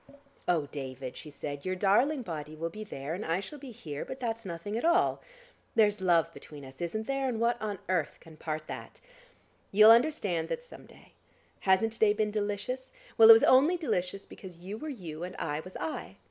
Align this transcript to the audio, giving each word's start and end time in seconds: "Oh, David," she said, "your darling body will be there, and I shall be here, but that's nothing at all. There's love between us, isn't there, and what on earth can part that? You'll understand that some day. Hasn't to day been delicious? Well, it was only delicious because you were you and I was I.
"Oh, 0.47 0.65
David," 0.71 1.15
she 1.15 1.29
said, 1.29 1.63
"your 1.63 1.75
darling 1.75 2.23
body 2.23 2.55
will 2.55 2.71
be 2.71 2.83
there, 2.83 3.13
and 3.13 3.23
I 3.23 3.39
shall 3.39 3.59
be 3.59 3.69
here, 3.69 4.03
but 4.03 4.19
that's 4.19 4.45
nothing 4.45 4.75
at 4.75 4.83
all. 4.83 5.21
There's 5.75 6.01
love 6.01 6.33
between 6.33 6.65
us, 6.65 6.81
isn't 6.81 7.05
there, 7.05 7.29
and 7.29 7.39
what 7.39 7.61
on 7.61 7.77
earth 7.87 8.17
can 8.19 8.35
part 8.35 8.65
that? 8.65 8.99
You'll 9.71 9.91
understand 9.91 10.49
that 10.49 10.63
some 10.63 10.87
day. 10.87 11.13
Hasn't 11.59 11.93
to 11.93 11.99
day 11.99 12.13
been 12.13 12.31
delicious? 12.31 12.91
Well, 13.15 13.29
it 13.29 13.33
was 13.33 13.43
only 13.43 13.77
delicious 13.77 14.25
because 14.25 14.57
you 14.57 14.75
were 14.75 14.89
you 14.89 15.23
and 15.23 15.35
I 15.37 15.59
was 15.59 15.77
I. 15.77 16.15